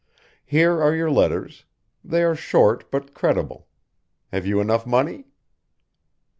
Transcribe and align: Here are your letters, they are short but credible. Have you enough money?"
Here 0.43 0.81
are 0.81 0.95
your 0.95 1.11
letters, 1.11 1.65
they 2.03 2.23
are 2.23 2.33
short 2.35 2.89
but 2.89 3.13
credible. 3.13 3.67
Have 4.31 4.47
you 4.47 4.59
enough 4.59 4.87
money?" 4.87 5.25